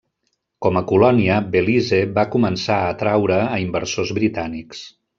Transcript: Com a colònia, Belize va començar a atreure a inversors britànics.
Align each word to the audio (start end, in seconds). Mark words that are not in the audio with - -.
Com 0.65 0.79
a 0.79 0.81
colònia, 0.91 1.35
Belize 1.57 2.01
va 2.17 2.25
començar 2.37 2.79
a 2.87 2.91
atreure 2.97 3.41
a 3.47 3.63
inversors 3.69 4.19
britànics. 4.23 4.87